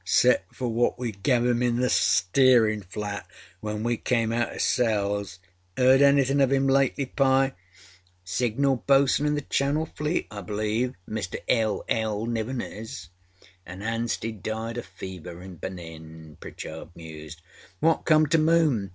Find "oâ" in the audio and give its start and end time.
4.48-4.58, 14.76-14.84